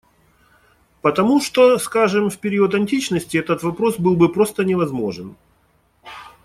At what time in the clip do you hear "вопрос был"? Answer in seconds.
3.61-4.15